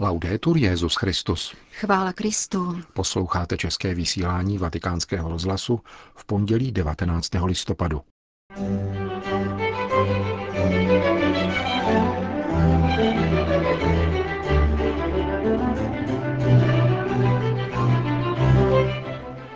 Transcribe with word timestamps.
Laudetur 0.00 0.56
Jezus 0.56 0.94
Christus. 0.94 1.54
Chvála 1.72 2.12
Kristu. 2.12 2.80
Posloucháte 2.92 3.56
české 3.56 3.94
vysílání 3.94 4.58
Vatikánského 4.58 5.28
rozhlasu 5.28 5.80
v 6.14 6.24
pondělí 6.24 6.72
19. 6.72 7.28
listopadu. 7.44 8.00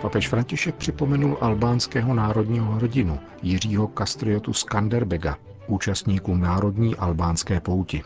Papež 0.02 0.28
František 0.28 0.74
připomenul 0.74 1.38
albánského 1.40 2.14
národního 2.14 2.72
hrdinu 2.72 3.20
Jiřího 3.42 3.88
Kastriotu 3.88 4.52
Skanderbega, 4.52 5.36
účastníkům 5.66 6.40
národní 6.40 6.96
albánské 6.96 7.60
pouti. 7.60 8.02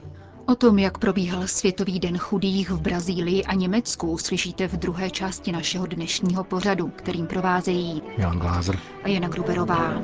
O 0.53 0.55
tom, 0.55 0.79
jak 0.79 0.99
probíhal 0.99 1.47
Světový 1.47 2.01
den 2.01 2.19
chudých 2.19 2.71
v 2.71 2.81
Brazílii 2.81 3.45
a 3.45 3.55
Německu, 3.55 4.19
slyšíte 4.19 4.69
v 4.69 4.77
druhé 4.77 5.11
části 5.11 5.53
našeho 5.53 5.87
dnešního 5.87 6.45
pořadu, 6.45 6.89
kterým 6.89 7.27
provázejí 7.27 8.03
Milan 8.19 8.39
Glázer 8.39 8.79
a 9.03 9.09
Jana 9.09 9.29
Gruberová. 9.29 10.03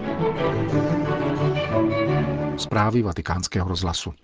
Zprávy 2.57 3.03
vatikánského 3.03 3.69
rozhlasu. 3.69 4.15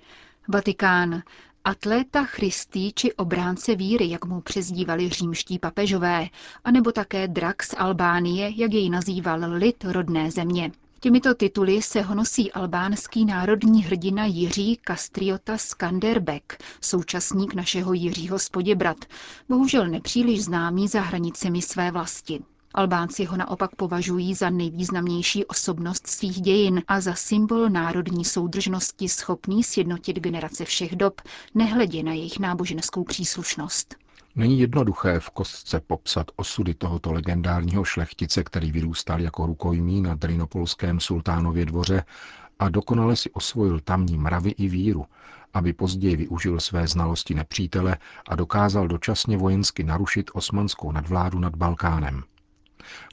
Vatikán. 0.48 1.22
Atléta 1.64 2.24
Christi 2.24 2.92
či 2.94 3.12
obránce 3.12 3.74
víry, 3.74 4.10
jak 4.10 4.24
mu 4.24 4.41
přezdívali 4.41 5.08
římští 5.08 5.58
papežové, 5.58 6.27
anebo 6.64 6.92
také 6.92 7.28
drak 7.28 7.62
z 7.62 7.74
Albánie, 7.78 8.52
jak 8.56 8.72
jej 8.72 8.91
nazýval 8.91 9.41
lid 9.52 9.84
rodné 9.84 10.30
země. 10.30 10.72
Těmito 11.04 11.34
tituly 11.34 11.82
se 11.82 12.02
honosí 12.02 12.52
albánský 12.52 13.24
národní 13.24 13.84
hrdina 13.84 14.24
Jiří 14.24 14.76
Kastriota 14.76 15.58
Skanderbek, 15.58 16.62
současník 16.80 17.54
našeho 17.54 17.92
Jiřího 17.92 18.38
Spoděbrat, 18.38 18.96
bohužel 19.48 19.88
nepříliš 19.88 20.44
známý 20.44 20.88
za 20.88 21.00
hranicemi 21.00 21.62
své 21.62 21.91
vlasti. 21.91 22.41
Albánci 22.75 23.25
ho 23.25 23.36
naopak 23.36 23.77
považují 23.77 24.34
za 24.34 24.50
nejvýznamnější 24.50 25.44
osobnost 25.44 26.06
svých 26.06 26.41
dějin 26.41 26.82
a 26.88 27.00
za 27.00 27.14
symbol 27.14 27.69
národní 27.69 28.25
soudržnosti 28.25 29.08
schopný 29.08 29.64
sjednotit 29.64 30.16
generace 30.16 30.64
všech 30.64 30.97
dob, 30.97 31.20
nehledě 31.55 32.02
na 32.02 32.12
jejich 32.12 32.38
náboženskou 32.38 33.05
příslušnost. 33.05 34.03
Není 34.36 34.60
jednoduché 34.60 35.20
v 35.20 35.30
kostce 35.30 35.80
popsat 35.80 36.27
osudy 36.36 36.74
tohoto 36.74 37.12
legendárního 37.12 37.84
šlechtice, 37.84 38.44
který 38.44 38.72
vyrůstal 38.72 39.20
jako 39.20 39.46
rukojmí 39.46 40.02
na 40.02 40.14
drinopolském 40.14 41.00
sultánově 41.00 41.66
dvoře 41.66 42.04
a 42.58 42.68
dokonale 42.68 43.16
si 43.16 43.30
osvojil 43.30 43.80
tamní 43.80 44.18
mravy 44.18 44.50
i 44.50 44.68
víru, 44.68 45.06
aby 45.54 45.72
později 45.72 46.16
využil 46.16 46.60
své 46.60 46.86
znalosti 46.86 47.34
nepřítele 47.34 47.96
a 48.28 48.36
dokázal 48.36 48.88
dočasně 48.88 49.36
vojensky 49.36 49.84
narušit 49.84 50.30
osmanskou 50.34 50.92
nadvládu 50.92 51.38
nad 51.38 51.56
Balkánem. 51.56 52.22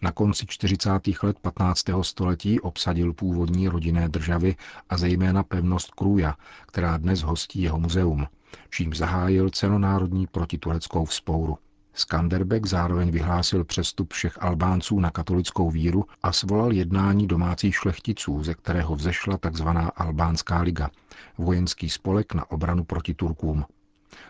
Na 0.01 0.11
konci 0.11 0.45
40. 0.47 0.89
let 1.23 1.39
15. 1.39 1.85
století 2.01 2.59
obsadil 2.59 3.13
původní 3.13 3.67
rodinné 3.67 4.09
državy 4.09 4.55
a 4.89 4.97
zejména 4.97 5.43
pevnost 5.43 5.91
Kruja, 5.91 6.35
která 6.67 6.97
dnes 6.97 7.21
hostí 7.21 7.61
jeho 7.61 7.79
muzeum, 7.79 8.27
čím 8.69 8.93
zahájil 8.93 9.49
celonárodní 9.49 10.27
protitureckou 10.27 11.05
vzpouru. 11.05 11.57
Skanderbeg 11.93 12.65
zároveň 12.65 13.11
vyhlásil 13.11 13.63
přestup 13.63 14.13
všech 14.13 14.43
Albánců 14.43 14.99
na 14.99 15.11
katolickou 15.11 15.69
víru 15.71 16.05
a 16.23 16.31
svolal 16.31 16.71
jednání 16.71 17.27
domácích 17.27 17.75
šlechticů, 17.75 18.43
ze 18.43 18.53
kterého 18.53 18.95
vzešla 18.95 19.37
tzv. 19.37 19.67
Albánská 19.95 20.61
liga, 20.61 20.89
vojenský 21.37 21.89
spolek 21.89 22.33
na 22.33 22.51
obranu 22.51 22.83
proti 22.83 23.13
Turkům. 23.13 23.65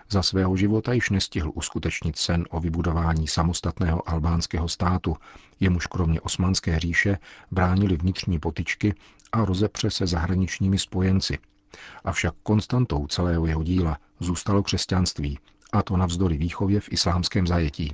Za 0.10 0.24
svého 0.24 0.56
života 0.56 0.94
již 0.94 1.10
nestihl 1.10 1.52
uskutečnit 1.56 2.18
sen 2.18 2.46
o 2.50 2.60
vybudování 2.60 3.28
samostatného 3.28 4.10
albánského 4.10 4.68
státu, 4.68 5.18
jemuž 5.60 5.88
kromě 5.88 6.22
osmanské 6.22 6.80
říše 6.80 7.18
bránili 7.52 7.98
vnitřní 7.98 8.40
potyčky 8.40 8.94
a 9.32 9.46
rozepře 9.46 9.92
se 9.92 10.08
zahraničními 10.08 10.80
spojenci. 10.80 11.38
Avšak 12.04 12.34
konstantou 12.44 13.08
celého 13.08 13.46
jeho 13.46 13.64
díla 13.64 13.98
zůstalo 14.20 14.64
křesťanství, 14.64 15.40
a 15.72 15.82
to 15.84 15.98
navzdory 15.98 16.38
výchově 16.38 16.80
v 16.80 16.92
islámském 16.92 17.48
zajetí. 17.48 17.94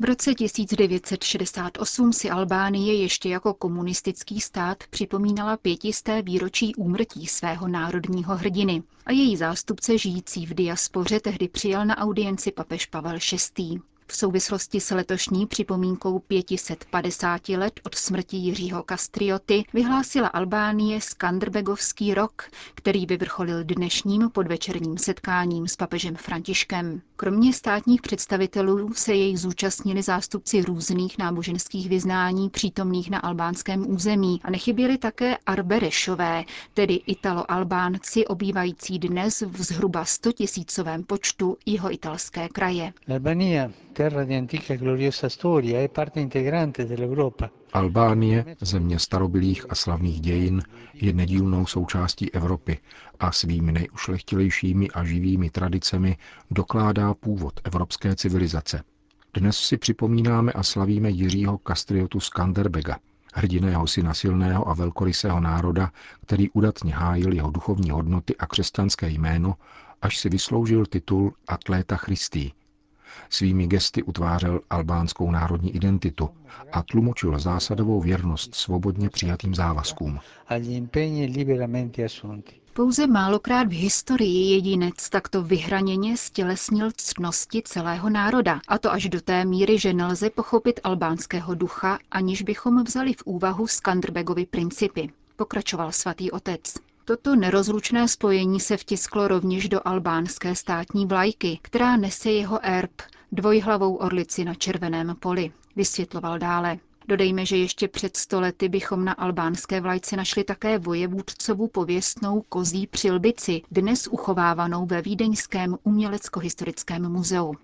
V 0.00 0.04
roce 0.04 0.34
1968 0.34 2.12
si 2.12 2.30
Albánie 2.30 2.94
ještě 3.02 3.28
jako 3.28 3.54
komunistický 3.54 4.40
stát 4.40 4.84
připomínala 4.90 5.56
pětisté 5.56 6.22
výročí 6.22 6.74
úmrtí 6.74 7.26
svého 7.26 7.68
národního 7.68 8.36
hrdiny 8.36 8.82
a 9.06 9.12
její 9.12 9.36
zástupce 9.36 9.98
žijící 9.98 10.46
v 10.46 10.54
diaspoře 10.54 11.20
tehdy 11.20 11.48
přijal 11.48 11.84
na 11.86 11.98
audienci 11.98 12.52
papež 12.52 12.86
Pavel 12.86 13.18
VI. 13.58 13.80
V 14.10 14.16
souvislosti 14.16 14.80
s 14.80 14.90
letošní 14.90 15.46
připomínkou 15.46 16.18
550 16.18 17.48
let 17.48 17.80
od 17.86 17.94
smrti 17.94 18.36
Jiřího 18.36 18.82
Kastrioty 18.82 19.64
vyhlásila 19.74 20.28
Albánie 20.28 21.00
Skanderbegovský 21.00 22.14
rok, 22.14 22.42
který 22.74 23.06
vyvrcholil 23.06 23.64
dnešním 23.64 24.30
podvečerním 24.30 24.98
setkáním 24.98 25.68
s 25.68 25.76
papežem 25.76 26.16
Františkem. 26.16 27.00
Kromě 27.16 27.52
státních 27.52 28.02
představitelů 28.02 28.94
se 28.94 29.14
jej 29.14 29.36
zúčastnili 29.36 30.02
zástupci 30.02 30.62
různých 30.62 31.18
náboženských 31.18 31.88
vyznání 31.88 32.50
přítomných 32.50 33.10
na 33.10 33.18
albánském 33.18 33.90
území 33.90 34.40
a 34.44 34.50
nechyběli 34.50 34.98
také 34.98 35.36
Arberešové, 35.46 36.44
tedy 36.74 36.94
Italo-Albánci 36.94 38.26
obývající 38.26 38.98
dnes 38.98 39.40
v 39.40 39.62
zhruba 39.62 40.04
100 40.04 40.32
tisícovém 40.32 41.04
počtu 41.04 41.56
jeho 41.66 41.92
italské 41.92 42.48
kraje. 42.48 42.92
Albania 43.14 43.70
terra 43.98 44.22
di 44.24 44.34
antica 44.34 44.74
e 44.74 44.76
gloriosa 44.76 45.26
è 45.26 45.88
parte 45.88 46.20
integrante. 46.20 46.86
Albánie, 47.72 48.56
země 48.60 48.98
starobylých 48.98 49.70
a 49.70 49.74
slavných 49.74 50.20
dějin, 50.20 50.62
je 50.94 51.12
nedílnou 51.12 51.66
součástí 51.66 52.34
Evropy 52.34 52.78
a 53.20 53.32
svými 53.32 53.72
nejušlechtilejšími 53.72 54.90
a 54.90 55.04
živými 55.04 55.50
tradicemi 55.50 56.16
dokládá 56.50 57.14
původ 57.14 57.60
evropské 57.64 58.16
civilizace. 58.16 58.82
Dnes 59.34 59.56
si 59.56 59.76
připomínáme 59.76 60.52
a 60.52 60.62
slavíme 60.62 61.10
Jiřího 61.10 61.58
Kastriotu 61.58 62.20
Skanderbega, 62.20 62.98
hrdiného 63.34 63.86
syna 63.86 64.14
silného 64.14 64.68
a 64.68 64.74
velkorysého 64.74 65.40
národa, 65.40 65.90
který 66.26 66.50
udatně 66.50 66.94
hájil 66.94 67.32
jeho 67.32 67.50
duchovní 67.50 67.90
hodnoty 67.90 68.36
a 68.36 68.46
křesťanské 68.46 69.08
jméno, 69.08 69.54
až 70.02 70.18
si 70.18 70.28
vysloužil 70.28 70.86
titul 70.86 71.34
Atléta 71.48 71.96
Christi, 71.96 72.52
Svými 73.30 73.66
gesty 73.66 74.02
utvářel 74.02 74.60
albánskou 74.70 75.30
národní 75.30 75.76
identitu 75.76 76.28
a 76.72 76.82
tlumočil 76.82 77.38
zásadovou 77.38 78.00
věrnost 78.00 78.54
svobodně 78.54 79.08
přijatým 79.08 79.54
závazkům. 79.54 80.18
Pouze 82.72 83.06
málokrát 83.06 83.68
v 83.68 83.80
historii 83.80 84.54
jedinec 84.54 85.08
takto 85.10 85.42
vyhraněně 85.42 86.16
stělesnil 86.16 86.90
ctnosti 86.96 87.62
celého 87.64 88.10
národa, 88.10 88.60
a 88.68 88.78
to 88.78 88.92
až 88.92 89.08
do 89.08 89.20
té 89.20 89.44
míry, 89.44 89.78
že 89.78 89.92
nelze 89.92 90.30
pochopit 90.30 90.80
albánského 90.84 91.54
ducha, 91.54 91.98
aniž 92.10 92.42
bychom 92.42 92.84
vzali 92.84 93.12
v 93.12 93.22
úvahu 93.24 93.66
Skanderbegovy 93.66 94.46
principy, 94.46 95.10
pokračoval 95.36 95.92
svatý 95.92 96.30
otec. 96.30 96.74
Toto 97.08 97.36
nerozlučné 97.36 98.08
spojení 98.08 98.60
se 98.60 98.76
vtisklo 98.76 99.28
rovněž 99.28 99.68
do 99.68 99.80
albánské 99.84 100.54
státní 100.54 101.06
vlajky, 101.06 101.58
která 101.62 101.96
nese 101.96 102.30
jeho 102.30 102.58
erb, 102.62 102.90
dvojhlavou 103.32 103.94
orlici 103.94 104.44
na 104.44 104.54
červeném 104.54 105.16
poli, 105.20 105.52
vysvětloval 105.76 106.38
dále. 106.38 106.78
Dodejme, 107.08 107.46
že 107.46 107.56
ještě 107.56 107.88
před 107.88 108.16
stolety 108.16 108.68
bychom 108.68 109.04
na 109.04 109.12
albánské 109.12 109.80
vlajce 109.80 110.16
našli 110.16 110.44
také 110.44 110.78
vojevůdcovu 110.78 111.68
pověstnou 111.68 112.42
kozí 112.48 112.86
přilbici, 112.86 113.62
dnes 113.70 114.06
uchovávanou 114.06 114.86
ve 114.86 115.02
Vídeňském 115.02 115.76
umělecko-historickém 115.82 117.08
muzeu. 117.12 117.54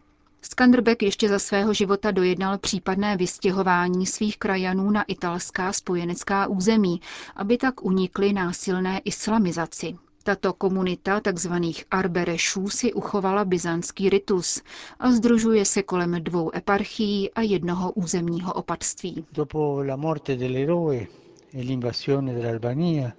Skanderbeg 0.51 1.03
ještě 1.03 1.29
za 1.29 1.39
svého 1.39 1.73
života 1.75 2.11
dojednal 2.11 2.59
případné 2.59 3.17
vystěhování 3.17 4.07
svých 4.07 4.39
krajanů 4.39 4.91
na 4.91 5.03
italská 5.03 5.73
spojenecká 5.73 6.47
území, 6.47 7.01
aby 7.37 7.59
tak 7.59 7.85
unikly 7.85 8.33
násilné 8.33 9.01
islamizaci. 9.05 9.97
Tato 10.23 10.53
komunita 10.53 11.21
tzv. 11.21 11.53
Arberešů 11.91 12.69
si 12.69 12.93
uchovala 12.93 13.45
byzantský 13.45 14.11
ritus 14.11 14.63
a 14.99 15.11
združuje 15.11 15.65
se 15.65 15.83
kolem 15.83 16.25
dvou 16.25 16.51
eparchií 16.57 17.31
a 17.31 17.41
jednoho 17.41 17.93
územního 17.93 18.53
opatství. 18.53 19.25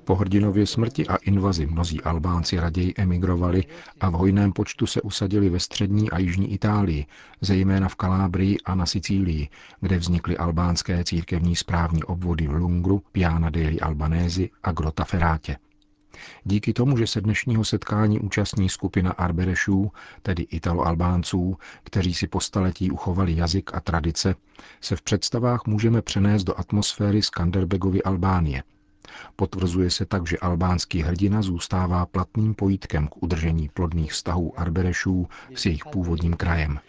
Po 0.04 0.16
hrdinově 0.16 0.68
smrti 0.68 1.08
a 1.08 1.16
invazi 1.16 1.66
mnozí 1.66 2.02
Albánci 2.02 2.60
raději 2.60 2.94
emigrovali 2.98 3.64
a 4.00 4.10
v 4.10 4.14
hojném 4.14 4.54
počtu 4.54 4.88
se 4.88 5.02
usadili 5.02 5.50
ve 5.50 5.60
střední 5.60 6.12
a 6.12 6.20
jižní 6.20 6.54
Itálii, 6.54 7.06
zejména 7.42 7.90
v 7.90 7.96
Kalábrii 7.96 8.58
a 8.66 8.76
na 8.76 8.86
Sicílii, 8.86 9.48
kde 9.82 9.98
vznikly 9.98 10.38
albánské 10.38 11.04
církevní 11.04 11.56
správní 11.56 12.04
obvody 12.04 12.48
v 12.48 12.52
Lungru, 12.52 13.04
Piana 13.12 13.50
dei 13.50 13.80
Albanesi 13.80 14.50
a 14.64 14.72
Grottaferrate. 14.72 15.65
Díky 16.44 16.74
tomu, 16.74 16.98
že 16.98 17.08
se 17.08 17.22
dnešního 17.22 17.64
setkání 17.66 18.20
účastní 18.20 18.70
skupina 18.70 19.12
Arberešů, 19.12 19.92
tedy 20.22 20.44
Italo-Albánců, 20.44 21.56
kteří 21.84 22.14
si 22.14 22.28
po 22.28 22.40
staletí 22.40 22.92
uchovali 22.92 23.36
jazyk 23.36 23.74
a 23.74 23.80
tradice, 23.80 24.36
se 24.82 24.96
v 24.96 25.02
představách 25.02 25.62
můžeme 25.68 26.02
přenést 26.02 26.44
do 26.44 26.60
atmosféry 26.60 27.22
Skanderbegovy 27.22 28.04
Albánie. 28.04 28.64
Potvrzuje 29.36 29.92
se 29.92 30.06
tak, 30.06 30.28
že 30.28 30.38
albánský 30.38 31.02
hrdina 31.02 31.42
zůstává 31.42 32.06
platným 32.06 32.54
pojítkem 32.56 33.08
k 33.08 33.24
udržení 33.24 33.70
plodných 33.70 34.12
vztahů 34.12 34.60
Arberešů 34.60 35.28
s 35.56 35.66
jejich 35.66 35.86
původním 35.86 36.34
krajem. 36.34 36.80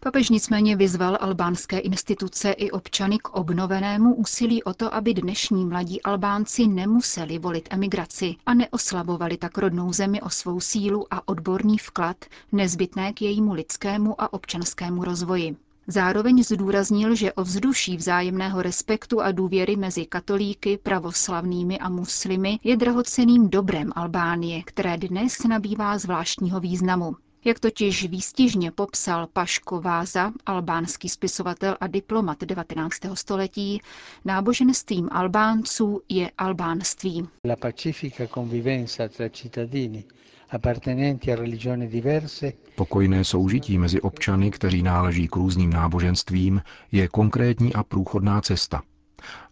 Papež 0.00 0.28
nicméně 0.28 0.76
vyzval 0.76 1.18
albánské 1.20 1.78
instituce 1.78 2.50
i 2.50 2.70
občany 2.70 3.18
k 3.18 3.28
obnovenému 3.28 4.14
úsilí 4.14 4.62
o 4.62 4.74
to, 4.74 4.94
aby 4.94 5.14
dnešní 5.14 5.64
mladí 5.64 6.02
Albánci 6.02 6.66
nemuseli 6.66 7.38
volit 7.38 7.68
emigraci 7.70 8.34
a 8.46 8.54
neoslabovali 8.54 9.36
tak 9.36 9.58
rodnou 9.58 9.92
zemi 9.92 10.20
o 10.20 10.30
svou 10.30 10.60
sílu 10.60 11.06
a 11.10 11.28
odborný 11.28 11.78
vklad 11.78 12.16
nezbytné 12.52 13.12
k 13.12 13.22
jejímu 13.22 13.52
lidskému 13.52 14.20
a 14.20 14.32
občanskému 14.32 15.04
rozvoji. 15.04 15.56
Zároveň 15.86 16.44
zdůraznil, 16.44 17.14
že 17.14 17.32
o 17.32 17.42
vzduší 17.42 17.96
vzájemného 17.96 18.62
respektu 18.62 19.20
a 19.20 19.32
důvěry 19.32 19.76
mezi 19.76 20.06
katolíky, 20.06 20.78
pravoslavnými 20.82 21.78
a 21.78 21.88
muslimy 21.88 22.58
je 22.64 22.76
drahoceným 22.76 23.50
dobrem 23.50 23.92
Albánie, 23.96 24.62
které 24.62 24.96
dnes 24.96 25.38
nabývá 25.48 25.98
zvláštního 25.98 26.60
významu. 26.60 27.16
Jak 27.46 27.60
totiž 27.60 28.08
výstižně 28.08 28.70
popsal 28.70 29.26
Paško 29.32 29.80
Váza, 29.80 30.32
albánský 30.46 31.08
spisovatel 31.08 31.76
a 31.80 31.86
diplomat 31.86 32.44
19. 32.44 32.94
století, 33.14 33.80
náboženstvím 34.24 35.08
Albánců 35.12 36.00
je 36.08 36.30
albánství. 36.38 37.28
La 37.48 37.56
pacifica 37.56 38.26
convivenza 38.26 39.08
tra 39.08 39.28
cittadini 39.28 40.04
appartenenti 40.50 41.32
a 41.32 41.36
religioni 41.36 41.88
diverse 41.88 42.52
Pokojné 42.76 43.24
soužití 43.24 43.78
mezi 43.78 44.00
občany, 44.00 44.50
kteří 44.50 44.82
náleží 44.82 45.28
k 45.28 45.36
různým 45.36 45.70
náboženstvím, 45.70 46.62
je 46.92 47.08
konkrétní 47.08 47.74
a 47.74 47.82
průchodná 47.82 48.40
cesta. 48.40 48.82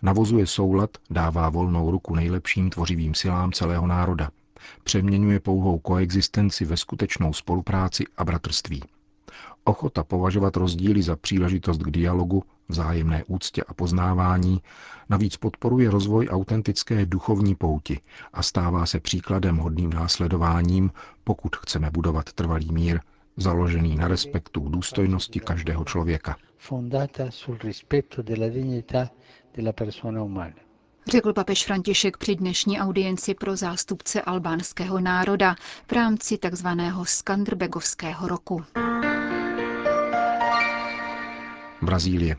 Navozuje 0.03 0.47
soulad, 0.47 0.91
dává 1.11 1.49
volnou 1.49 1.91
ruku 1.91 2.15
nejlepším 2.15 2.71
tvořivým 2.71 3.15
silám 3.15 3.53
celého 3.53 3.87
národa– 3.87 4.31
přeměňuje 4.85 5.41
pouhou 5.41 5.79
koexistenci 5.79 6.65
ve 6.65 6.77
skutečnou 6.77 7.33
spolupráci 7.33 8.05
a 8.17 8.25
bratrství. 8.25 8.83
Ochota 9.65 10.05
považovat 10.05 10.57
rozdíly 10.57 11.03
za 11.03 11.17
příležitost 11.17 11.79
k 11.83 11.91
dialogu, 11.91 12.43
vzájemné 12.69 13.25
úctě 13.25 13.63
a 13.63 13.75
poznávání 13.75 14.63
navíc 15.09 15.37
podporuje 15.37 15.91
rozvoj 15.91 16.29
autentické 16.31 17.07
duchovní 17.07 17.55
pouti 17.55 18.01
a 18.33 18.43
stává 18.43 18.87
se 18.87 19.01
příkladem 19.01 19.57
hodným 19.57 19.91
následováním, 19.93 20.91
pokud 21.25 21.57
chceme 21.57 21.91
budovat 21.91 22.33
trvalý 22.33 22.73
mír, 22.73 23.01
založený 23.37 23.97
na 23.97 24.09
respektu 24.09 24.69
důstojnosti 24.69 25.41
každého 25.41 25.85
člověka. 25.85 26.37
Fondata 26.59 27.31
sul 27.31 27.57
rispetto 27.65 28.23
della 28.23 28.49
dignità 28.49 29.11
della 29.55 29.73
persona 29.73 30.23
umana 30.23 30.64
řekl 31.07 31.33
papež 31.33 31.65
František 31.65 32.17
při 32.17 32.35
dnešní 32.35 32.81
audienci 32.81 33.35
pro 33.35 33.57
zástupce 33.57 34.23
albánského 34.23 35.01
národa 35.01 35.57
v 35.87 35.93
rámci 35.93 36.39
tzv. 36.39 36.67
Skanderbegovského 37.03 38.29
roku. 38.29 38.65
Brazílie. 41.83 42.37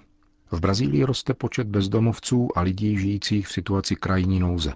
V 0.52 0.60
Brazílii 0.60 1.04
roste 1.04 1.34
počet 1.34 1.68
bezdomovců 1.68 2.58
a 2.58 2.62
lidí 2.62 2.98
žijících 2.98 3.48
v 3.48 3.52
situaci 3.52 3.96
krajní 3.96 4.40
nouze. 4.40 4.74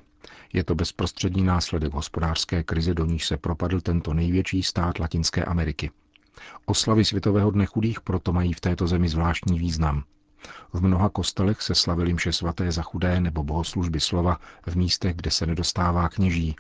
Je 0.54 0.64
to 0.64 0.76
bezprostřední 0.76 1.44
následek 1.44 1.94
hospodářské 1.94 2.64
krize, 2.64 2.94
do 2.94 3.06
níž 3.06 3.28
se 3.28 3.38
propadl 3.38 3.82
tento 3.82 4.14
největší 4.14 4.64
stát 4.64 5.00
Latinské 5.00 5.46
Ameriky. 5.46 5.92
Oslavy 6.66 7.06
Světového 7.06 7.52
dne 7.52 7.66
chudých 7.66 8.02
proto 8.02 8.34
mají 8.34 8.54
v 8.54 8.60
této 8.60 8.88
zemi 8.88 9.10
zvláštní 9.10 9.60
význam. 9.60 10.04
V 10.74 10.82
mnoha 10.82 11.10
kostelech 11.10 11.62
se 11.62 11.76
slavili 11.76 12.14
mše 12.14 12.34
svaté 12.34 12.72
za 12.72 12.82
chudé 12.82 13.20
nebo 13.20 13.44
bohoslužby 13.44 14.00
slova 14.00 14.40
v 14.68 14.76
místech, 14.76 15.16
kde 15.16 15.32
se 15.32 15.46
nedostává 15.46 16.10
kněží, 16.10 16.56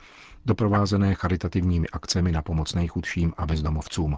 doprovázené 0.45 1.15
charitativními 1.15 1.87
akcemi 1.87 2.31
na 2.31 2.41
pomoc 2.41 2.73
nejchudším 2.73 3.33
a 3.37 3.45
bezdomovcům. 3.45 4.17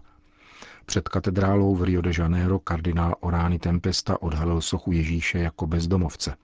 Před 0.86 1.10
katedrálou 1.10 1.76
v 1.76 1.84
Rio 1.84 2.02
de 2.02 2.12
Janeiro 2.18 2.60
kardinál 2.60 3.16
Orány 3.20 3.60
Tempesta 3.60 4.22
odhalil 4.22 4.62
sochu 4.62 4.92
Ježíše 4.92 5.40
jako 5.40 5.68
bezdomovce. 5.68 6.36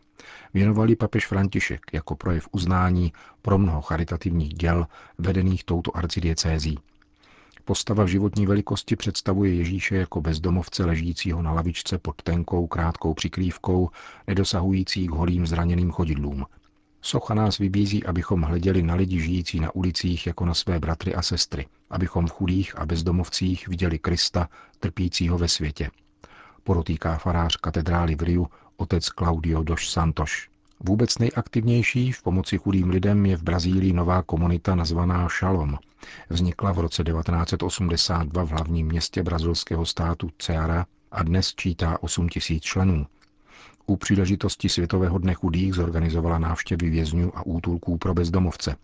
Věnovali 0.54 0.96
papež 0.96 1.28
František 1.28 1.82
jako 1.94 2.16
projev 2.16 2.48
uznání 2.52 3.14
pro 3.42 3.58
mnoho 3.58 3.82
charitativních 3.82 4.54
děl 4.54 4.88
vedených 5.18 5.64
touto 5.64 5.98
arcidiecézí. 5.98 6.80
Postava 7.68 8.04
v 8.04 8.08
životní 8.08 8.46
velikosti 8.46 8.96
představuje 8.96 9.54
Ježíše 9.54 9.96
jako 9.96 10.22
bezdomovce 10.22 10.86
ležícího 10.86 11.42
na 11.42 11.52
lavičce 11.52 11.98
pod 11.98 12.22
tenkou 12.22 12.68
krátkou 12.68 13.14
přikrývkou, 13.14 13.90
nedosahující 14.28 15.08
k 15.08 15.12
holým 15.12 15.48
zraněným 15.48 15.92
chodidlům. 15.92 16.46
Socha 17.02 17.34
nás 17.34 17.58
vybízí, 17.58 18.06
abychom 18.06 18.42
hleděli 18.42 18.84
na 18.84 18.96
lidi 18.96 19.20
žijící 19.20 19.60
na 19.60 19.76
ulicích 19.76 20.28
jako 20.28 20.46
na 20.46 20.54
své 20.54 20.80
bratry 20.80 21.16
a 21.16 21.22
sestry, 21.22 21.66
abychom 21.90 22.28
v 22.28 22.32
chudých 22.32 22.80
a 22.80 22.86
bezdomovcích 22.86 23.68
viděli 23.68 24.00
Krista, 24.00 24.50
trpícího 24.80 25.38
ve 25.38 25.48
světě. 25.48 25.90
Porotýká 26.64 27.18
farář 27.18 27.58
katedrály 27.58 28.16
v 28.16 28.22
Riu, 28.22 28.48
otec 28.78 29.06
Claudio 29.06 29.64
dos 29.64 29.90
Santos. 29.90 30.32
Vůbec 30.80 31.18
nejaktivnější 31.18 32.12
v 32.12 32.24
pomoci 32.24 32.58
chudým 32.58 32.90
lidem 32.90 33.26
je 33.26 33.38
v 33.38 33.44
Brazílii 33.44 33.94
nová 33.94 34.22
komunita 34.24 34.76
nazvaná 34.76 35.28
Shalom. 35.40 35.78
Vznikla 36.30 36.72
v 36.72 36.80
roce 36.80 37.04
1982 37.04 38.44
v 38.44 38.50
hlavním 38.50 38.88
městě 38.88 39.24
brazilského 39.24 39.86
státu 39.86 40.30
Ceará 40.38 40.86
a 41.12 41.24
dnes 41.24 41.54
čítá 41.56 41.98
8 42.04 42.30
tisíc 42.30 42.64
členů. 42.64 43.06
U 43.86 43.96
příležitosti 43.96 44.70
Světového 44.70 45.18
dne 45.18 45.34
chudých 45.34 45.74
zorganizovala 45.74 46.40
návštěvy 46.40 46.90
vězňů 46.90 47.38
a 47.38 47.46
útulků 47.46 47.98
pro 47.98 48.14
bezdomovce. 48.14 48.76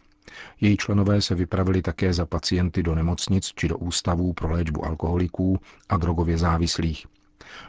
Její 0.62 0.78
členové 0.78 1.22
se 1.22 1.36
vypravili 1.36 1.82
také 1.82 2.14
za 2.14 2.26
pacienty 2.26 2.84
do 2.84 2.96
nemocnic 2.96 3.46
či 3.56 3.68
do 3.68 3.78
ústavů 3.78 4.34
pro 4.34 4.52
léčbu 4.52 4.86
alkoholiků 4.86 5.60
a 5.90 5.98
drogově 5.98 6.38
závislých. 6.38 7.06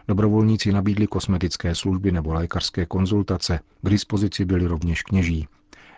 Dobrovolníci 0.09 0.73
nabídli 0.73 1.07
kosmetické 1.07 1.75
služby 1.75 2.13
nebo 2.13 2.33
lékařské 2.33 2.87
konzultace, 2.87 3.61
k 3.83 3.91
dispozici 3.91 4.45
byli 4.45 4.67
rovněž 4.67 5.03
kněží. 5.03 5.49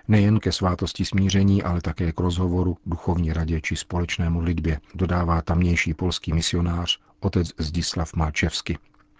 Nejen 0.09 0.41
ke 0.41 0.53
svátosti 0.53 1.05
smíření, 1.05 1.63
ale 1.63 1.81
také 1.81 2.13
k 2.13 2.21
rozhovoru, 2.21 2.77
duchovní 2.87 3.33
radě 3.33 3.61
či 3.61 3.77
společné 3.77 4.31
modlitbě, 4.31 4.81
dodává 4.95 5.43
tamnější 5.43 5.95
polský 5.95 6.33
misionář 6.33 6.99
otec 7.21 7.49
Zdislav 7.59 8.15
Malčevsky. 8.15 8.79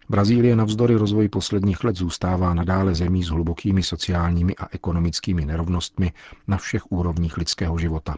Brazílie 0.09 0.57
navzdory 0.57 0.95
rozvoji 0.95 1.29
posledních 1.29 1.85
let 1.85 1.97
zůstává 1.97 2.55
nadále 2.55 2.95
zemí 2.95 3.25
s 3.25 3.29
hlubokými 3.29 3.83
sociálními 3.83 4.57
a 4.57 4.69
ekonomickými 4.73 5.47
nerovnostmi 5.47 6.13
na 6.49 6.57
všech 6.57 6.93
úrovních 6.93 7.37
lidského 7.37 7.79
života. 7.79 8.17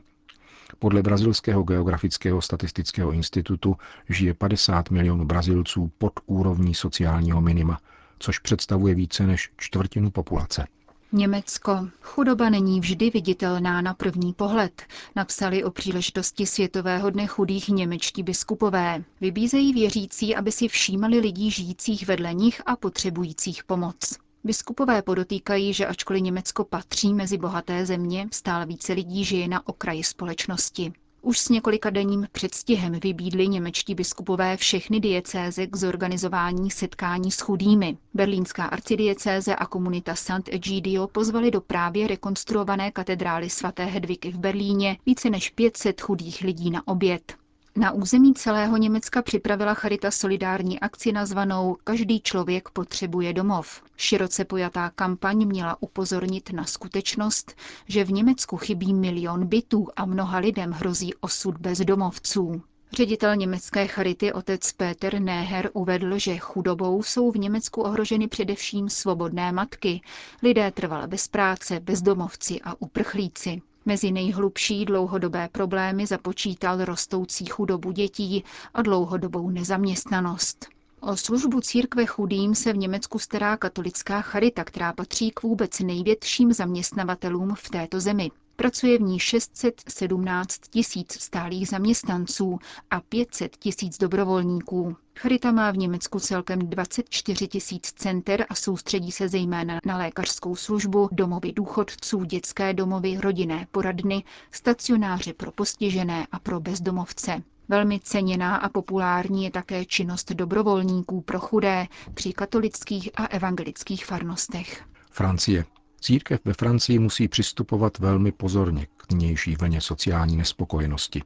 Podle 0.78 1.02
Brazilského 1.02 1.62
geografického 1.62 2.42
statistického 2.42 3.12
institutu 3.12 3.76
žije 4.08 4.35
50 4.35 4.90
milionů 4.90 5.25
Brazilců 5.25 5.90
pod 5.99 6.12
úrovní 6.26 6.75
sociálního 6.75 7.40
minima, 7.40 7.80
což 8.18 8.38
představuje 8.38 8.94
více 8.94 9.26
než 9.26 9.50
čtvrtinu 9.56 10.11
populace. 10.11 10.66
Německo. 11.12 11.88
Chudoba 12.00 12.50
není 12.50 12.80
vždy 12.80 13.11
viditelná 13.11 13.80
na 13.80 13.94
první 13.94 14.32
pohled, 14.32 14.82
napsali 15.16 15.64
o 15.64 15.70
příležitosti 15.70 16.47
Světového 16.47 17.11
dne 17.11 17.26
chudých 17.26 17.68
němečtí 17.68 18.23
biskupové. 18.23 19.04
Vybízejí 19.20 19.73
věřící, 19.73 20.37
aby 20.37 20.52
si 20.52 20.68
všímali 20.68 21.18
lidí 21.18 21.50
žijících 21.50 22.06
vedle 22.06 22.35
nich 22.35 22.62
a 22.66 22.76
potřebujících 22.76 23.64
pomoc. 23.64 24.18
Biskupové 24.45 25.02
podotýkají, 25.02 25.73
že 25.73 25.87
ačkoliv 25.87 26.23
Německo 26.23 26.64
patří 26.64 27.14
mezi 27.14 27.38
bohaté 27.38 27.87
země, 27.87 28.28
stále 28.33 28.66
více 28.66 28.92
lidí 28.92 29.25
žije 29.25 29.49
na 29.49 29.66
okraji 29.68 30.04
společnosti. 30.04 30.92
Už 31.23 31.38
s 31.38 31.49
několika 31.49 31.90
denním 31.90 32.26
předstihem 32.33 32.92
vybídli 32.92 33.49
němečtí 33.49 33.95
biskupové 33.95 34.57
všechny 34.57 35.00
diecéze 35.00 35.66
k 35.66 35.76
zorganizování 35.76 36.71
setkání 36.71 37.30
s 37.30 37.40
chudými. 37.40 37.97
Berlínská 38.14 38.64
arcidiecéze 38.64 39.54
a 39.57 39.66
komunita 39.66 40.14
Sant 40.14 40.49
Egidio 40.49 41.07
pozvali 41.07 41.50
do 41.50 41.61
právě 41.61 42.07
rekonstruované 42.07 42.90
katedrály 42.90 43.50
svaté 43.50 43.85
Hedviky 43.85 44.30
v 44.30 44.38
Berlíně 44.38 44.97
více 45.07 45.30
než 45.30 45.50
500 45.50 46.00
chudých 46.00 46.40
lidí 46.40 46.71
na 46.71 46.88
oběd. 46.88 47.37
Na 47.78 47.92
území 47.92 48.35
celého 48.35 48.76
Německa 48.76 49.23
připravila 49.23 49.75
Charita 49.75 50.11
solidární 50.11 50.80
akci 50.80 51.12
nazvanou 51.12 51.76
Každý 51.85 52.20
člověk 52.20 52.70
potřebuje 52.70 53.32
domov. 53.32 53.82
Široce 53.97 54.44
pojatá 54.44 54.90
kampaň 54.90 55.47
měla 55.47 55.76
upozornit 55.82 56.52
na 56.52 56.64
skutečnost, 56.64 57.54
že 57.87 58.04
v 58.04 58.12
Německu 58.12 58.56
chybí 58.56 58.94
milion 58.94 59.47
bytů 59.47 59.88
a 59.97 60.04
mnoha 60.06 60.38
lidem 60.38 60.70
hrozí 60.70 61.14
osud 61.14 61.58
bezdomovců. 61.58 62.62
Ředitel 62.92 63.37
německé 63.37 63.87
charity 63.87 64.32
otec 64.32 64.73
Peter 64.73 65.20
Neher 65.20 65.70
uvedl, 65.73 66.18
že 66.18 66.38
chudobou 66.38 67.02
jsou 67.02 67.30
v 67.30 67.37
Německu 67.37 67.82
ohroženy 67.82 68.28
především 68.28 68.88
svobodné 68.88 69.52
matky, 69.52 70.00
lidé 70.42 70.70
trvale 70.70 71.06
bez 71.06 71.28
práce, 71.28 71.80
bezdomovci 71.80 72.61
a 72.64 72.75
uprchlíci. 72.82 73.62
Mezi 73.88 74.12
nejhlubší 74.12 74.85
dlouhodobé 74.85 75.49
problémy 75.52 76.07
započítal 76.07 76.85
rostoucí 76.85 77.47
chudobu 77.47 77.92
dětí 77.92 78.45
a 78.75 78.83
dlouhodobou 78.83 79.50
nezaměstnanost. 79.50 80.66
O 81.00 81.16
službu 81.16 81.61
církve 81.61 82.07
chudým 82.07 82.54
se 82.54 82.73
v 82.73 82.76
Německu 82.76 83.18
stará 83.18 83.57
katolická 83.57 84.21
charita, 84.21 84.64
která 84.64 84.92
patří 84.92 85.30
k 85.30 85.42
vůbec 85.42 85.80
největším 85.80 86.52
zaměstnavatelům 86.52 87.54
v 87.54 87.71
této 87.71 88.00
zemi. 88.00 88.30
Pracuje 88.61 88.99
v 88.99 89.03
ní 89.03 89.19
617 89.19 90.59
tisíc 90.71 91.12
stálých 91.23 91.69
zaměstnanců 91.69 92.59
a 92.91 93.00
500 93.00 93.57
tisíc 93.57 93.99
dobrovolníků. 93.99 94.97
Charita 95.19 95.53
má 95.53 95.71
v 95.71 95.77
Německu 95.77 96.21
celkem 96.21 96.59
24 96.59 97.49
tisíc 97.49 97.93
center 97.93 98.47
a 98.49 98.55
soustředí 98.55 99.12
se 99.12 99.29
zejména 99.29 99.81
na 99.87 99.97
lékařskou 99.99 100.57
službu, 100.57 101.09
domovy 101.12 101.53
důchodců, 101.53 102.25
dětské 102.25 102.75
domovy, 102.75 103.19
rodinné 103.21 103.67
poradny, 103.71 104.25
stacionáře 104.50 105.33
pro 105.33 105.53
postižené 105.53 106.27
a 106.33 106.38
pro 106.38 106.61
bezdomovce. 106.61 107.43
Velmi 107.69 108.00
ceněná 108.00 108.57
a 108.57 108.69
populární 108.69 109.45
je 109.45 109.50
také 109.50 109.85
činnost 109.85 110.33
dobrovolníků 110.33 111.21
pro 111.21 111.38
chudé 111.38 111.87
při 112.15 112.33
katolických 112.33 113.11
a 113.15 113.27
evangelických 113.27 114.07
farnostech. 114.07 114.85
Francie. 115.11 115.65
Církev 116.00 116.40
ve 116.45 116.52
Francii 116.52 116.99
musí 116.99 117.28
přistupovat 117.28 117.99
velmi 117.99 118.33
pozorně 118.33 118.87
k 118.97 119.12
nynější 119.12 119.57
vlně 119.57 119.81
sociální 119.81 120.37
nespokojenosti. 120.37 121.23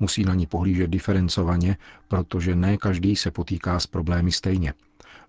Musí 0.00 0.24
na 0.24 0.34
ní 0.34 0.46
pohlížet 0.46 0.90
diferencovaně, 0.90 1.76
protože 2.08 2.54
ne 2.56 2.76
každý 2.76 3.16
se 3.16 3.30
potýká 3.30 3.80
s 3.80 3.86
problémy 3.86 4.32
stejně, 4.32 4.74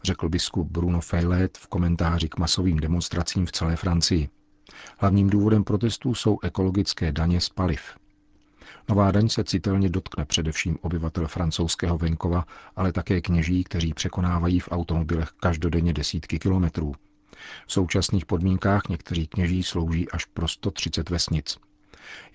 řekl 0.03 0.29
biskup 0.29 0.71
Bruno 0.71 1.01
Feilet 1.01 1.57
v 1.57 1.67
komentáři 1.67 2.29
k 2.29 2.37
masovým 2.37 2.77
demonstracím 2.77 3.45
v 3.45 3.51
celé 3.51 3.75
Francii. 3.75 4.29
Hlavním 4.97 5.29
důvodem 5.29 5.63
protestů 5.63 6.15
jsou 6.15 6.39
ekologické 6.43 7.11
daně 7.11 7.41
z 7.41 7.49
paliv. 7.49 7.81
Nová 8.89 9.11
daň 9.11 9.29
se 9.29 9.43
citelně 9.43 9.89
dotkne 9.89 10.25
především 10.25 10.77
obyvatel 10.81 11.27
francouzského 11.27 11.97
venkova, 11.97 12.45
ale 12.75 12.91
také 12.91 13.21
kněží, 13.21 13.63
kteří 13.63 13.93
překonávají 13.93 14.59
v 14.59 14.69
automobilech 14.71 15.29
každodenně 15.29 15.93
desítky 15.93 16.39
kilometrů. 16.39 16.95
V 17.67 17.71
současných 17.71 18.25
podmínkách 18.25 18.81
někteří 18.89 19.27
kněží 19.27 19.63
slouží 19.63 20.09
až 20.11 20.25
pro 20.25 20.47
130 20.47 21.09
vesnic. 21.09 21.57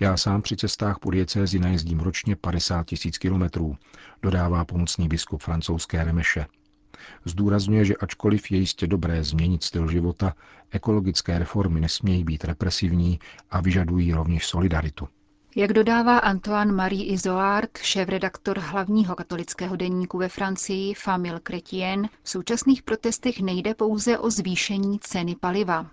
Já 0.01 0.17
sám 0.17 0.43
při 0.43 0.57
cestách 0.57 0.99
po 0.99 1.11
diecézi 1.11 1.59
najezdím 1.59 2.01
ročně 2.01 2.37
50 2.37 2.87
tisíc 2.87 3.19
kilometrů, 3.19 3.77
dodává 4.23 4.65
pomocný 4.65 5.09
biskup 5.09 5.43
francouzské 5.43 6.05
Remeše. 6.05 6.47
Zdůrazňuje, 7.25 7.85
že 7.85 7.97
ačkoliv 7.97 8.51
je 8.51 8.59
jistě 8.59 8.87
dobré 8.87 9.25
změnit 9.25 9.63
styl 9.63 9.89
života, 9.89 10.35
ekologické 10.71 11.39
reformy 11.39 11.81
nesmějí 11.81 12.25
být 12.25 12.45
represivní 12.45 13.21
a 13.51 13.61
vyžadují 13.61 14.13
rovněž 14.13 14.47
solidaritu. 14.47 15.09
Jak 15.57 15.73
dodává 15.73 16.19
Antoine 16.19 16.73
Marie 16.73 17.13
Izoard, 17.13 17.79
šéf-redaktor 17.79 18.59
hlavního 18.59 19.17
katolického 19.17 19.77
deníku 19.77 20.19
ve 20.19 20.29
Francii 20.29 20.95
Famille 20.95 21.41
Chrétien, 21.49 22.09
v 22.23 22.29
současných 22.31 22.83
protestech 22.83 23.41
nejde 23.41 23.75
pouze 23.75 24.19
o 24.19 24.31
zvýšení 24.31 24.99
ceny 25.01 25.37
paliva 25.41 25.87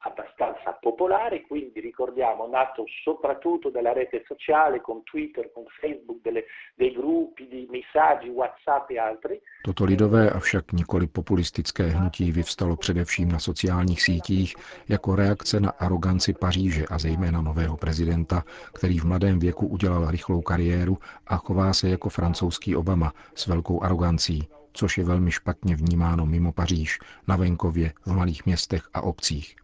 abbastanza 0.00 0.72
popolare, 0.80 1.42
quindi 1.42 1.80
ricordiamo 1.80 2.46
nato 2.46 2.84
soprattutto 3.04 3.70
dalla 3.70 3.92
rete 3.92 4.22
sociale 4.26 4.80
con 4.80 5.02
Twitter, 5.02 5.50
con 5.52 5.64
Facebook, 5.80 6.20
delle, 6.22 6.44
dei 6.74 6.92
gruppi 6.92 7.48
di 7.48 7.68
messaggi, 7.70 8.30
Whatsapp 8.30 8.90
e 8.90 8.98
altri. 8.98 9.40
Toto 9.62 9.84
lidové, 9.84 10.30
avšak 10.30 10.72
nikoli 10.72 11.06
populistické 11.06 11.82
hnutí 11.82 12.32
vyvstalo 12.32 12.76
především 12.76 13.32
na 13.32 13.38
sociálních 13.38 14.02
sítích 14.02 14.54
jako 14.88 15.16
reakce 15.16 15.60
na 15.60 15.70
aroganci 15.70 16.32
Paříže 16.32 16.84
a 16.90 16.98
zejména 16.98 17.42
nového 17.42 17.76
prezidenta, 17.76 18.44
který 18.74 18.98
v 18.98 19.04
mladém 19.04 19.38
věku 19.38 19.66
udělal 19.66 20.10
rychlou 20.10 20.40
kariéru 20.40 20.98
a 21.26 21.36
chová 21.36 21.72
se 21.72 21.88
jako 21.88 22.08
francouzský 22.08 22.76
Obama 22.76 23.12
s 23.34 23.46
velkou 23.46 23.82
arogancí, 23.82 24.48
což 24.72 24.98
je 24.98 25.04
velmi 25.04 25.30
špatně 25.30 25.76
vnímáno 25.76 26.26
mimo 26.26 26.52
Paříž, 26.52 26.98
na 27.28 27.36
venkově, 27.36 27.92
v 28.06 28.12
malých 28.12 28.46
městech 28.46 28.82
a 28.94 29.00
obcích. 29.00 29.56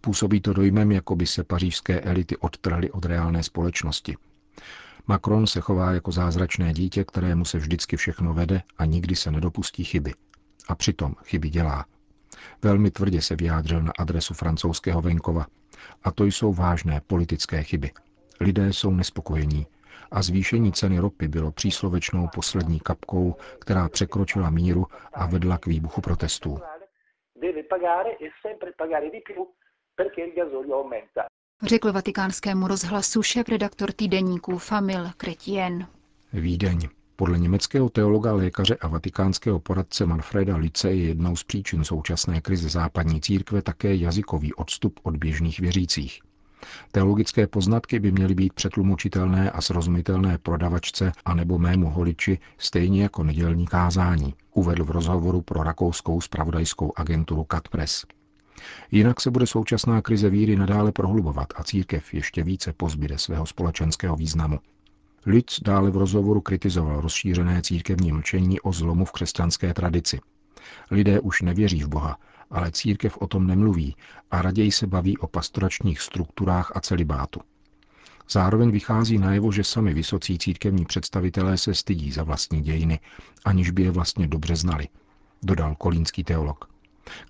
Působí 0.00 0.40
to 0.40 0.52
dojmem, 0.52 0.92
jako 0.92 1.16
by 1.16 1.26
se 1.26 1.44
pařížské 1.44 2.00
elity 2.00 2.36
odtrhly 2.36 2.90
od 2.90 3.04
reálné 3.04 3.42
společnosti. 3.42 4.16
Macron 5.06 5.46
se 5.46 5.60
chová 5.60 5.92
jako 5.92 6.12
zázračné 6.12 6.72
dítě, 6.72 7.04
kterému 7.04 7.44
se 7.44 7.58
vždycky 7.58 7.96
všechno 7.96 8.34
vede 8.34 8.62
a 8.78 8.84
nikdy 8.84 9.16
se 9.16 9.30
nedopustí 9.30 9.84
chyby. 9.84 10.14
A 10.68 10.74
přitom 10.74 11.14
chyby 11.24 11.48
dělá. 11.50 11.84
Velmi 12.62 12.90
tvrdě 12.90 13.22
se 13.22 13.36
vyjádřil 13.36 13.82
na 13.82 13.92
adresu 13.98 14.34
francouzského 14.34 15.02
venkova. 15.02 15.46
A 16.02 16.10
to 16.10 16.24
jsou 16.24 16.52
vážné 16.52 17.00
politické 17.06 17.62
chyby. 17.62 17.90
Lidé 18.40 18.72
jsou 18.72 18.90
nespokojení. 18.90 19.66
A 20.10 20.22
zvýšení 20.22 20.72
ceny 20.72 20.98
ropy 20.98 21.28
bylo 21.28 21.52
příslovečnou 21.52 22.28
poslední 22.34 22.80
kapkou, 22.80 23.36
která 23.58 23.88
překročila 23.88 24.50
míru 24.50 24.86
a 25.12 25.26
vedla 25.26 25.58
k 25.58 25.66
výbuchu 25.66 26.00
protestů 26.00 26.58
řekl 31.62 31.92
vatikánskému 31.92 32.68
rozhlasu 32.68 33.22
šéf-redaktor 33.22 33.92
týdeníku 33.92 34.58
Famil 34.58 35.10
Kretien. 35.16 35.86
Vídeň. 36.32 36.88
Podle 37.16 37.38
německého 37.38 37.88
teologa, 37.88 38.32
lékaře 38.32 38.76
a 38.80 38.88
vatikánského 38.88 39.60
poradce 39.60 40.06
Manfreda 40.06 40.56
Lice 40.56 40.90
je 40.90 41.04
jednou 41.04 41.36
z 41.36 41.44
příčin 41.44 41.84
současné 41.84 42.40
krize 42.40 42.68
západní 42.68 43.20
církve 43.20 43.62
také 43.62 43.94
jazykový 43.94 44.54
odstup 44.54 45.00
od 45.02 45.16
běžných 45.16 45.60
věřících. 45.60 46.20
Teologické 46.92 47.46
poznatky 47.46 47.98
by 47.98 48.12
měly 48.12 48.34
být 48.34 48.52
přetlumočitelné 48.52 49.50
a 49.50 49.60
srozumitelné 49.60 50.38
prodavačce 50.38 51.12
a 51.24 51.34
nebo 51.34 51.58
mému 51.58 51.90
holiči 51.90 52.38
stejně 52.58 53.02
jako 53.02 53.24
nedělní 53.24 53.66
kázání, 53.66 54.34
uvedl 54.54 54.84
v 54.84 54.90
rozhovoru 54.90 55.42
pro 55.42 55.62
rakouskou 55.62 56.20
spravodajskou 56.20 56.92
agenturu 56.96 57.44
Katpress. 57.44 58.04
Jinak 58.90 59.20
se 59.20 59.30
bude 59.30 59.46
současná 59.46 60.02
krize 60.02 60.30
víry 60.30 60.56
nadále 60.56 60.92
prohlubovat 60.92 61.48
a 61.56 61.64
církev 61.64 62.14
ještě 62.14 62.42
více 62.42 62.72
pozbyde 62.72 63.18
svého 63.18 63.46
společenského 63.46 64.16
významu. 64.16 64.58
Lid 65.26 65.50
dále 65.62 65.90
v 65.90 65.96
rozhovoru 65.96 66.40
kritizoval 66.40 67.00
rozšířené 67.00 67.62
církevní 67.62 68.12
mlčení 68.12 68.60
o 68.60 68.72
zlomu 68.72 69.04
v 69.04 69.12
křesťanské 69.12 69.74
tradici. 69.74 70.20
Lidé 70.90 71.20
už 71.20 71.42
nevěří 71.42 71.82
v 71.82 71.88
Boha, 71.88 72.18
ale 72.50 72.72
církev 72.72 73.18
o 73.18 73.26
tom 73.26 73.46
nemluví 73.46 73.96
a 74.30 74.42
raději 74.42 74.72
se 74.72 74.86
baví 74.86 75.18
o 75.18 75.26
pastoračních 75.26 76.00
strukturách 76.00 76.72
a 76.74 76.80
celibátu. 76.80 77.40
Zároveň 78.30 78.70
vychází 78.70 79.18
najevo, 79.18 79.52
že 79.52 79.64
sami 79.64 79.94
vysocí 79.94 80.38
církevní 80.38 80.84
představitelé 80.84 81.58
se 81.58 81.74
stydí 81.74 82.12
za 82.12 82.22
vlastní 82.22 82.60
dějiny, 82.60 83.00
aniž 83.44 83.70
by 83.70 83.82
je 83.82 83.90
vlastně 83.90 84.26
dobře 84.26 84.56
znali, 84.56 84.88
dodal 85.42 85.74
kolínský 85.74 86.24
teolog. 86.24 86.70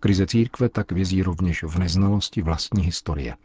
Krize 0.01 0.27
církve 0.27 0.69
tak 0.69 0.93
vězí 0.93 1.23
rovněž 1.23 1.63
v 1.63 1.79
neznalosti 1.79 2.43
vlastní 2.43 2.83
historie. 2.83 3.37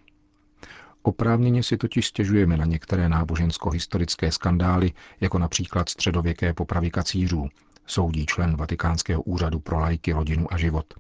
Oprávněně 1.02 1.64
si 1.64 1.78
totiž 1.78 2.08
stěžujeme 2.08 2.58
na 2.58 2.66
některé 2.66 3.10
nábožensko-historické 3.10 4.32
skandály, 4.32 4.94
jako 5.22 5.40
například 5.40 5.90
středověké 5.90 6.54
popravy 6.54 6.92
kacířů, 6.92 7.50
soudí 7.86 8.26
člen 8.26 8.58
Vatikánského 8.58 9.22
úřadu 9.22 9.60
pro 9.60 9.80
lajky, 9.80 10.14
rodinu 10.14 10.54
a 10.54 10.58
život. 10.58 10.94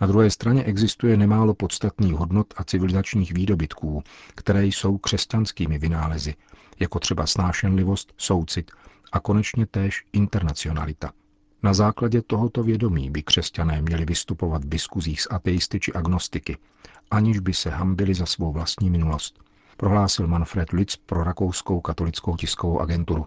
Na 0.00 0.06
druhé 0.06 0.30
straně 0.30 0.64
existuje 0.64 1.16
nemálo 1.16 1.54
podstatných 1.54 2.14
hodnot 2.14 2.54
a 2.56 2.64
civilizačních 2.64 3.32
výdobytků, 3.32 4.02
které 4.34 4.66
jsou 4.66 4.98
křesťanskými 4.98 5.78
vynálezy, 5.78 6.34
jako 6.80 6.98
třeba 6.98 7.26
snášenlivost, 7.26 8.12
soucit 8.16 8.70
a 9.12 9.20
konečně 9.20 9.66
též 9.66 10.04
internacionalita– 10.12 11.12
na 11.62 11.74
základě 11.74 12.22
tohoto 12.22 12.62
vědomí 12.62 13.10
by 13.10 13.22
křesťané 13.22 13.82
měli 13.82 14.04
vystupovat 14.04 14.64
v 14.64 14.68
diskuzích 14.68 15.22
s 15.22 15.28
ateisty 15.30 15.80
či 15.80 15.92
agnostiky, 15.92 16.56
aniž 17.10 17.38
by 17.38 17.54
se 17.54 17.70
hambili 17.70 18.14
za 18.14 18.26
svou 18.26 18.52
vlastní 18.52 18.90
minulost, 18.90 19.40
prohlásil 19.76 20.26
Manfred 20.26 20.70
Litz 20.72 20.96
pro 20.96 21.24
rakouskou 21.24 21.80
katolickou 21.80 22.36
tiskovou 22.36 22.80
agenturu. 22.80 23.26